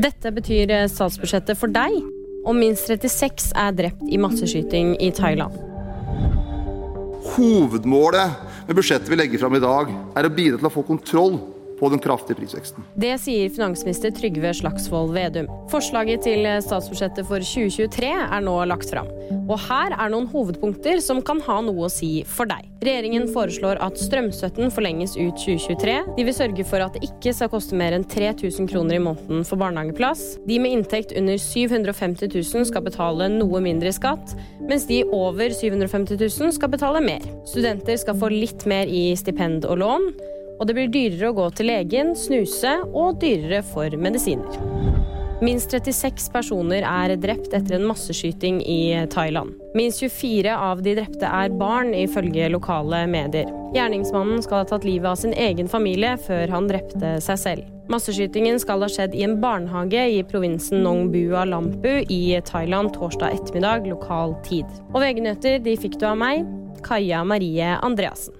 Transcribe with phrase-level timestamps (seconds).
[0.00, 1.92] Dette betyr eh, statsbudsjettet for deg,
[2.48, 5.56] og minst 36 er drept i masseskyting i Thailand.
[7.34, 11.36] Hovedmålet med budsjettet vi legger fram i dag, er å bidra til å få kontroll
[11.80, 12.84] på den kraftige prisveksten.
[13.00, 15.48] Det sier finansminister Trygve Slagsvold Vedum.
[15.72, 19.08] Forslaget til statsbudsjettet for 2023 er nå lagt fram.
[19.50, 22.66] Og her er noen hovedpunkter som kan ha noe å si for deg.
[22.84, 25.96] Regjeringen foreslår at strømstøtten forlenges ut 2023.
[26.16, 29.44] De vil sørge for at det ikke skal koste mer enn 3000 kroner i måneden
[29.48, 30.22] for barnehageplass.
[30.48, 34.32] De med inntekt under 750 000 skal betale noe mindre skatt,
[34.64, 37.24] mens de over 750 000 skal betale mer.
[37.48, 40.10] Studenter skal få litt mer i stipend og lån
[40.60, 44.60] og det blir dyrere å gå til legen, snuse og dyrere for medisiner.
[45.40, 49.54] Minst 36 personer er drept etter en masseskyting i Thailand.
[49.72, 53.48] Minst 24 av de drepte er barn, ifølge lokale medier.
[53.72, 57.70] Gjerningsmannen skal ha tatt livet av sin egen familie før han drepte seg selv.
[57.90, 63.38] Masseskytingen skal ha skjedd i en barnehage i provinsen Nong Bua Lampu i Thailand torsdag
[63.38, 64.68] ettermiddag lokal tid.
[64.92, 66.44] Og VG-nyheter de fikk du av meg,
[66.84, 68.39] Kaja Marie Andreassen.